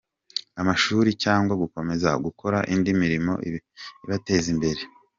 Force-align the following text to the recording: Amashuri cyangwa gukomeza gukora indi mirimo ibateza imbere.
Amashuri 0.61 1.09
cyangwa 1.23 1.53
gukomeza 1.61 2.09
gukora 2.25 2.57
indi 2.73 2.91
mirimo 3.01 3.33
ibateza 4.07 4.47
imbere. 4.53 4.81